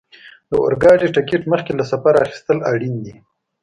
د 0.49 0.51
اورګاډي 0.63 1.07
ټکټ 1.15 1.41
مخکې 1.51 1.71
له 1.79 1.83
سفره 1.91 2.19
اخیستل 2.25 2.57
اړین 2.71 2.95
دي. 3.05 3.15